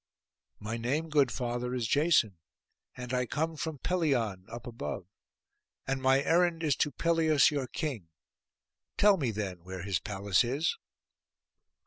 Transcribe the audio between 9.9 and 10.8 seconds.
palace is.